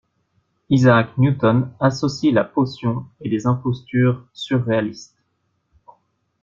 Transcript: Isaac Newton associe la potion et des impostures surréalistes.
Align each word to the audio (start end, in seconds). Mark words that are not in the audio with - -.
Isaac 0.71 1.15
Newton 1.19 1.75
associe 1.79 2.33
la 2.33 2.43
potion 2.43 3.05
et 3.19 3.29
des 3.29 3.45
impostures 3.45 4.25
surréalistes. 4.33 5.15